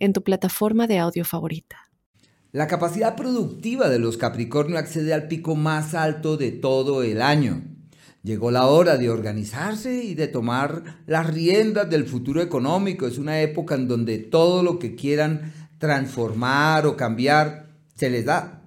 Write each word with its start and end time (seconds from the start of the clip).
en 0.00 0.12
tu 0.12 0.24
plataforma 0.24 0.88
de 0.88 0.98
audio 0.98 1.24
favorita. 1.24 1.90
La 2.52 2.66
capacidad 2.66 3.14
productiva 3.14 3.88
de 3.88 4.00
los 4.00 4.16
Capricornio 4.16 4.76
accede 4.76 5.14
al 5.14 5.28
pico 5.28 5.54
más 5.54 5.94
alto 5.94 6.36
de 6.36 6.50
todo 6.50 7.04
el 7.04 7.22
año. 7.22 7.62
Llegó 8.24 8.50
la 8.50 8.66
hora 8.66 8.96
de 8.96 9.08
organizarse 9.08 10.02
y 10.02 10.14
de 10.14 10.26
tomar 10.26 11.02
las 11.06 11.32
riendas 11.32 11.88
del 11.88 12.06
futuro 12.06 12.42
económico. 12.42 13.06
Es 13.06 13.18
una 13.18 13.40
época 13.40 13.76
en 13.76 13.86
donde 13.86 14.18
todo 14.18 14.64
lo 14.64 14.80
que 14.80 14.96
quieran 14.96 15.52
transformar 15.78 16.86
o 16.86 16.96
cambiar 16.96 17.70
se 17.94 18.10
les 18.10 18.24
da. 18.24 18.64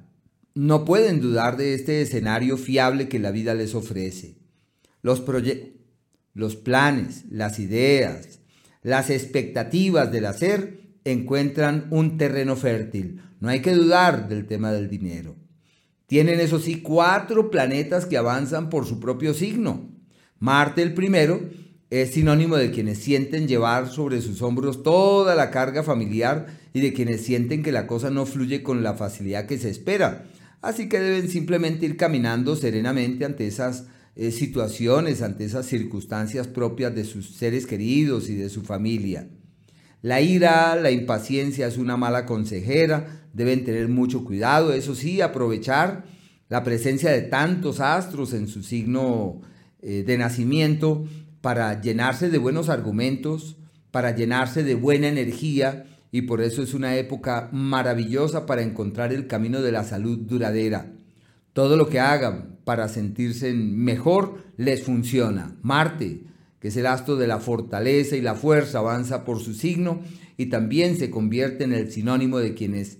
No 0.56 0.86
pueden 0.86 1.20
dudar 1.20 1.58
de 1.58 1.74
este 1.74 2.02
escenario 2.02 2.58
fiable 2.58 3.10
que 3.10 3.20
la 3.20 3.32
vida 3.32 3.54
les 3.54 3.76
ofrece. 3.76 4.38
Los 5.02 5.20
proyectos, 5.20 5.74
los 6.34 6.56
planes, 6.56 7.26
las 7.30 7.60
ideas, 7.60 8.40
las 8.82 9.10
expectativas 9.10 10.12
del 10.12 10.26
hacer 10.26 10.83
encuentran 11.06 11.88
un 11.90 12.18
terreno 12.18 12.56
fértil. 12.56 13.22
No 13.40 13.50
hay 13.50 13.62
que 13.62 13.74
dudar 13.74 14.30
del 14.30 14.46
tema 14.46 14.72
del 14.72 14.90
dinero. 14.90 15.36
Tienen, 16.08 16.40
eso 16.40 16.60
sí, 16.60 16.82
cuatro 16.82 17.50
planetas 17.50 18.06
que 18.06 18.18
avanzan 18.18 18.70
por 18.70 18.86
su 18.86 19.00
propio 19.00 19.34
signo. 19.34 19.90
Marte 20.40 20.82
el 20.82 20.94
primero 20.94 21.42
es 21.90 22.12
sinónimo 22.12 22.58
de 22.58 22.72
quienes 22.72 22.98
sienten 23.00 23.48
llevar 23.48 23.90
sobre 23.90 24.22
sus 24.22 24.42
hombros 24.42 24.84
toda 24.84 25.36
la 25.36 25.52
carga 25.52 25.84
familiar 25.84 26.48
y 26.74 26.82
de 26.82 26.94
quienes 26.94 27.22
sienten 27.22 27.64
que 27.64 27.72
la 27.72 27.88
cosa 27.88 28.10
no 28.10 28.26
fluye 28.26 28.64
con 28.64 28.84
la 28.84 28.96
facilidad 28.96 29.46
que 29.46 29.58
se 29.58 29.70
espera. 29.70 30.26
Así 30.62 30.90
que 30.90 31.00
deben 31.00 31.30
simplemente 31.30 31.86
ir 31.86 31.98
caminando 31.98 32.56
serenamente 32.56 33.26
ante 33.26 33.46
esas 33.46 33.86
eh, 34.16 34.32
situaciones, 34.32 35.22
ante 35.22 35.46
esas 35.46 35.66
circunstancias 35.66 36.48
propias 36.48 36.96
de 36.96 37.06
sus 37.06 37.36
seres 37.36 37.66
queridos 37.66 38.30
y 38.30 38.36
de 38.36 38.50
su 38.50 38.64
familia. 38.64 39.30
La 40.04 40.20
ira, 40.20 40.76
la 40.76 40.92
impaciencia 40.92 41.66
es 41.66 41.78
una 41.78 41.96
mala 41.96 42.26
consejera, 42.26 43.24
deben 43.32 43.64
tener 43.64 43.88
mucho 43.88 44.26
cuidado, 44.26 44.74
eso 44.74 44.96
sí, 44.96 45.22
aprovechar 45.22 46.04
la 46.50 46.62
presencia 46.62 47.10
de 47.10 47.22
tantos 47.22 47.80
astros 47.80 48.34
en 48.34 48.50
su 48.50 48.64
signo 48.64 49.40
eh, 49.82 50.04
de 50.06 50.18
nacimiento 50.18 51.06
para 51.40 51.80
llenarse 51.80 52.30
de 52.30 52.38
buenos 52.38 52.68
argumentos, 52.68 53.56
para 53.92 54.14
llenarse 54.14 54.64
de 54.64 54.76
buena 54.76 55.08
energía 55.08 55.86
y 56.12 56.24
por 56.24 56.42
eso 56.42 56.62
es 56.62 56.74
una 56.74 56.98
época 56.98 57.48
maravillosa 57.54 58.46
para 58.46 58.62
encontrar 58.62 59.14
el 59.14 59.28
camino 59.28 59.62
de 59.62 59.72
la 59.72 59.86
salud 59.86 60.20
duradera. 60.20 60.92
Todo 61.54 61.78
lo 61.78 61.88
que 61.88 62.02
hagan 62.02 62.58
para 62.66 62.90
sentirse 62.90 63.54
mejor 63.54 64.44
les 64.58 64.84
funciona. 64.84 65.56
Marte, 65.62 66.24
que 66.64 66.70
es 66.70 66.78
el 66.78 66.86
astro 66.86 67.18
de 67.18 67.28
la 67.28 67.42
fortaleza 67.42 68.16
y 68.16 68.22
la 68.22 68.36
fuerza, 68.36 68.80
avanza 68.80 69.26
por 69.26 69.42
su 69.42 69.54
signo 69.54 70.02
y 70.38 70.46
también 70.46 70.98
se 70.98 71.12
convierte 71.12 71.66
en 71.66 71.74
el 71.74 71.92
sinónimo 71.92 72.40
de 72.40 72.54
quienes, 72.54 73.00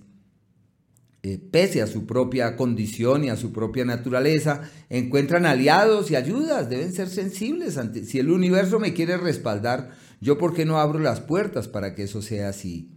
eh, 1.22 1.40
pese 1.50 1.80
a 1.80 1.86
su 1.86 2.04
propia 2.04 2.56
condición 2.56 3.24
y 3.24 3.30
a 3.30 3.36
su 3.36 3.54
propia 3.54 3.86
naturaleza, 3.86 4.70
encuentran 4.90 5.46
aliados 5.46 6.10
y 6.10 6.16
ayudas, 6.16 6.68
deben 6.68 6.92
ser 6.92 7.08
sensibles 7.08 7.78
ante, 7.78 8.04
si 8.04 8.18
el 8.18 8.30
universo 8.30 8.78
me 8.78 8.92
quiere 8.92 9.16
respaldar, 9.16 9.92
yo 10.20 10.36
por 10.36 10.52
qué 10.52 10.66
no 10.66 10.78
abro 10.78 10.98
las 10.98 11.22
puertas 11.22 11.66
para 11.66 11.94
que 11.94 12.02
eso 12.02 12.20
sea 12.20 12.50
así. 12.50 12.93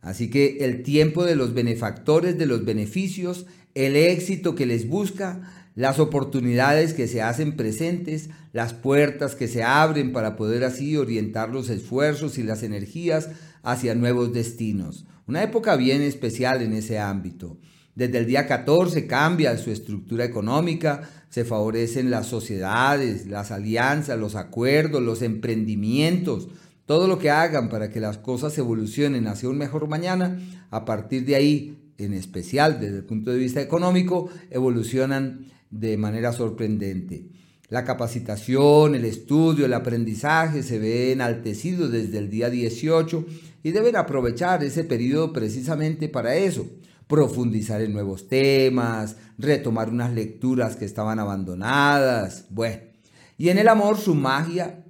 Así 0.00 0.30
que 0.30 0.58
el 0.60 0.82
tiempo 0.82 1.24
de 1.24 1.36
los 1.36 1.54
benefactores 1.54 2.38
de 2.38 2.46
los 2.46 2.64
beneficios, 2.64 3.46
el 3.74 3.96
éxito 3.96 4.54
que 4.54 4.66
les 4.66 4.88
busca, 4.88 5.40
las 5.74 5.98
oportunidades 6.00 6.92
que 6.92 7.06
se 7.06 7.22
hacen 7.22 7.56
presentes, 7.56 8.30
las 8.52 8.74
puertas 8.74 9.34
que 9.34 9.46
se 9.46 9.62
abren 9.62 10.12
para 10.12 10.34
poder 10.34 10.64
así 10.64 10.96
orientar 10.96 11.50
los 11.50 11.70
esfuerzos 11.70 12.38
y 12.38 12.42
las 12.42 12.62
energías 12.62 13.28
hacia 13.62 13.94
nuevos 13.94 14.32
destinos. 14.32 15.06
Una 15.26 15.42
época 15.42 15.76
bien 15.76 16.02
especial 16.02 16.62
en 16.62 16.72
ese 16.72 16.98
ámbito. 16.98 17.58
Desde 17.94 18.18
el 18.18 18.26
día 18.26 18.46
14 18.46 19.06
cambia 19.06 19.58
su 19.58 19.70
estructura 19.70 20.24
económica, 20.24 21.02
se 21.28 21.44
favorecen 21.44 22.10
las 22.10 22.26
sociedades, 22.26 23.26
las 23.26 23.50
alianzas, 23.50 24.18
los 24.18 24.36
acuerdos, 24.36 25.02
los 25.02 25.20
emprendimientos, 25.20 26.48
todo 26.88 27.06
lo 27.06 27.18
que 27.18 27.28
hagan 27.28 27.68
para 27.68 27.90
que 27.90 28.00
las 28.00 28.16
cosas 28.16 28.56
evolucionen 28.56 29.26
hacia 29.26 29.50
un 29.50 29.58
mejor 29.58 29.86
mañana, 29.88 30.40
a 30.70 30.86
partir 30.86 31.26
de 31.26 31.36
ahí, 31.36 31.92
en 31.98 32.14
especial 32.14 32.80
desde 32.80 32.96
el 32.96 33.04
punto 33.04 33.30
de 33.30 33.36
vista 33.36 33.60
económico, 33.60 34.30
evolucionan 34.48 35.44
de 35.70 35.98
manera 35.98 36.32
sorprendente. 36.32 37.28
La 37.68 37.84
capacitación, 37.84 38.94
el 38.94 39.04
estudio, 39.04 39.66
el 39.66 39.74
aprendizaje 39.74 40.62
se 40.62 40.78
ve 40.78 41.12
enaltecido 41.12 41.90
desde 41.90 42.16
el 42.16 42.30
día 42.30 42.48
18 42.48 43.26
y 43.62 43.72
deben 43.72 43.96
aprovechar 43.96 44.64
ese 44.64 44.82
periodo 44.82 45.34
precisamente 45.34 46.08
para 46.08 46.36
eso, 46.36 46.70
profundizar 47.06 47.82
en 47.82 47.92
nuevos 47.92 48.28
temas, 48.28 49.16
retomar 49.36 49.90
unas 49.90 50.14
lecturas 50.14 50.76
que 50.76 50.86
estaban 50.86 51.18
abandonadas, 51.18 52.46
bueno. 52.48 52.78
Y 53.36 53.50
en 53.50 53.58
el 53.58 53.68
amor 53.68 53.98
su 53.98 54.14
magia 54.14 54.86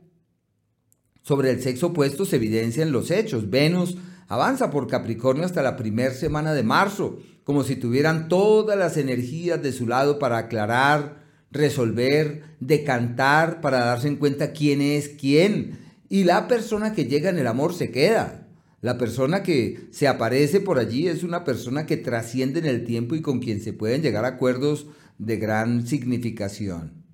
sobre 1.29 1.51
el 1.51 1.61
sexo 1.61 1.89
opuesto 1.89 2.25
se 2.25 2.37
evidencia 2.37 2.83
en 2.83 2.91
los 2.91 3.11
hechos. 3.11 3.51
Venus 3.51 3.99
avanza 4.29 4.71
por 4.71 4.87
Capricornio 4.87 5.45
hasta 5.45 5.61
la 5.61 5.77
primera 5.77 6.15
semana 6.15 6.55
de 6.55 6.63
marzo, 6.63 7.19
como 7.45 7.65
si 7.65 7.77
tuvieran 7.77 8.29
todas 8.29 8.79
las 8.79 8.97
energías 8.97 9.63
de 9.63 9.73
su 9.73 9.87
lado 9.87 10.19
para 10.19 10.39
aclarar, 10.39 11.27
resolver, 11.51 12.57
decantar, 12.61 13.61
para 13.61 13.85
darse 13.85 14.09
en 14.09 14.17
cuenta 14.17 14.53
quién 14.53 14.81
es 14.81 15.11
quién. 15.11 15.79
Y 16.09 16.25
la 16.25 16.49
persona 16.49 16.95
que 16.95 17.05
llega 17.05 17.29
en 17.29 17.39
el 17.39 17.47
amor 17.47 17.75
se 17.75 17.91
queda. 17.91 18.49
La 18.81 18.97
persona 18.97 19.43
que 19.43 19.89
se 19.91 20.09
aparece 20.09 20.61
por 20.63 20.79
allí 20.79 21.09
es 21.09 21.25
una 21.25 21.45
persona 21.45 21.85
que 21.85 21.99
trasciende 21.99 22.59
en 22.61 22.67
el 22.67 22.87
tiempo 22.87 23.17
y 23.17 23.21
con 23.21 23.41
quien 23.41 23.61
se 23.61 23.75
pueden 23.75 24.01
llegar 24.01 24.25
a 24.25 24.29
acuerdos 24.29 24.87
de 25.19 25.37
gran 25.37 25.87
significación. 25.87 27.05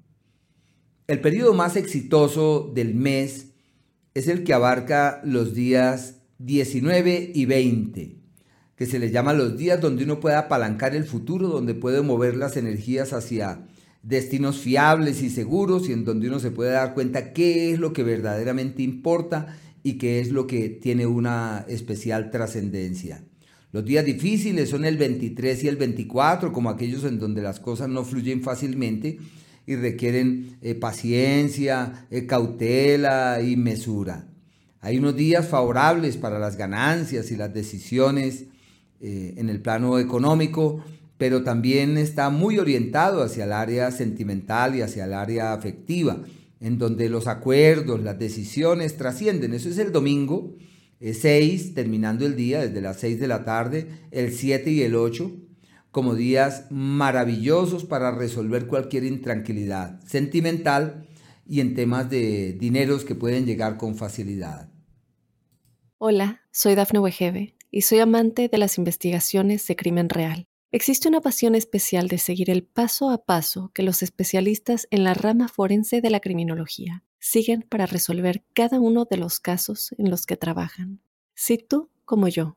El 1.08 1.20
periodo 1.20 1.52
más 1.52 1.74
exitoso 1.74 2.70
del 2.72 2.94
mes 2.94 3.53
es 4.14 4.28
el 4.28 4.44
que 4.44 4.54
abarca 4.54 5.20
los 5.24 5.54
días 5.54 6.20
19 6.38 7.32
y 7.34 7.44
20 7.44 8.24
que 8.76 8.86
se 8.86 8.98
les 8.98 9.12
llama 9.12 9.32
los 9.32 9.56
días 9.56 9.80
donde 9.80 10.04
uno 10.04 10.20
puede 10.20 10.36
apalancar 10.36 10.96
el 10.96 11.04
futuro, 11.04 11.48
donde 11.48 11.74
puede 11.74 12.02
mover 12.02 12.36
las 12.36 12.56
energías 12.56 13.12
hacia 13.12 13.66
destinos 14.02 14.58
fiables 14.58 15.22
y 15.22 15.30
seguros 15.30 15.88
y 15.88 15.92
en 15.92 16.04
donde 16.04 16.28
uno 16.28 16.38
se 16.38 16.50
puede 16.50 16.72
dar 16.72 16.94
cuenta 16.94 17.32
qué 17.32 17.72
es 17.72 17.78
lo 17.78 17.92
que 17.92 18.02
verdaderamente 18.02 18.82
importa 18.82 19.56
y 19.82 19.94
qué 19.94 20.20
es 20.20 20.30
lo 20.30 20.46
que 20.46 20.68
tiene 20.68 21.06
una 21.06 21.64
especial 21.68 22.30
trascendencia. 22.30 23.24
Los 23.70 23.84
días 23.84 24.04
difíciles 24.04 24.70
son 24.70 24.84
el 24.84 24.96
23 24.96 25.64
y 25.64 25.68
el 25.68 25.76
24, 25.76 26.52
como 26.52 26.70
aquellos 26.70 27.04
en 27.04 27.18
donde 27.18 27.42
las 27.42 27.60
cosas 27.60 27.88
no 27.88 28.04
fluyen 28.04 28.42
fácilmente 28.42 29.18
y 29.66 29.76
requieren 29.76 30.58
eh, 30.60 30.74
paciencia, 30.74 32.06
eh, 32.10 32.26
cautela 32.26 33.40
y 33.42 33.56
mesura. 33.56 34.28
Hay 34.80 34.98
unos 34.98 35.16
días 35.16 35.48
favorables 35.48 36.16
para 36.16 36.38
las 36.38 36.56
ganancias 36.56 37.30
y 37.30 37.36
las 37.36 37.54
decisiones 37.54 38.44
eh, 39.00 39.34
en 39.38 39.48
el 39.48 39.60
plano 39.60 39.98
económico, 39.98 40.84
pero 41.16 41.42
también 41.42 41.96
está 41.96 42.28
muy 42.28 42.58
orientado 42.58 43.22
hacia 43.22 43.44
el 43.44 43.52
área 43.52 43.90
sentimental 43.90 44.76
y 44.76 44.82
hacia 44.82 45.04
el 45.06 45.14
área 45.14 45.54
afectiva, 45.54 46.22
en 46.60 46.78
donde 46.78 47.08
los 47.08 47.26
acuerdos, 47.26 48.02
las 48.02 48.18
decisiones 48.18 48.96
trascienden. 48.96 49.54
Eso 49.54 49.68
es 49.68 49.78
el 49.78 49.92
domingo 49.92 50.54
6, 51.00 51.74
terminando 51.74 52.24
el 52.24 52.36
día 52.36 52.66
desde 52.66 52.80
las 52.80 52.98
6 52.98 53.20
de 53.20 53.28
la 53.28 53.44
tarde, 53.44 53.88
el 54.10 54.32
7 54.32 54.70
y 54.70 54.82
el 54.82 54.94
8, 54.94 55.30
como 55.94 56.16
días 56.16 56.66
maravillosos 56.70 57.84
para 57.84 58.10
resolver 58.10 58.66
cualquier 58.66 59.04
intranquilidad 59.04 60.00
sentimental 60.04 61.06
y 61.46 61.60
en 61.60 61.76
temas 61.76 62.10
de 62.10 62.54
dineros 62.54 63.04
que 63.04 63.14
pueden 63.14 63.46
llegar 63.46 63.76
con 63.76 63.94
facilidad. 63.94 64.68
Hola, 65.98 66.42
soy 66.50 66.74
Dafne 66.74 66.98
Wegebe 66.98 67.54
y 67.70 67.82
soy 67.82 68.00
amante 68.00 68.48
de 68.48 68.58
las 68.58 68.76
investigaciones 68.76 69.64
de 69.68 69.76
crimen 69.76 70.08
real. 70.08 70.48
Existe 70.72 71.06
una 71.06 71.20
pasión 71.20 71.54
especial 71.54 72.08
de 72.08 72.18
seguir 72.18 72.50
el 72.50 72.64
paso 72.64 73.10
a 73.10 73.24
paso 73.24 73.70
que 73.72 73.84
los 73.84 74.02
especialistas 74.02 74.88
en 74.90 75.04
la 75.04 75.14
rama 75.14 75.46
forense 75.46 76.00
de 76.00 76.10
la 76.10 76.18
criminología 76.18 77.04
siguen 77.20 77.62
para 77.68 77.86
resolver 77.86 78.42
cada 78.52 78.80
uno 78.80 79.04
de 79.08 79.16
los 79.16 79.38
casos 79.38 79.94
en 79.96 80.10
los 80.10 80.26
que 80.26 80.36
trabajan. 80.36 81.00
Si 81.36 81.56
tú, 81.56 81.88
como 82.04 82.26
yo, 82.26 82.56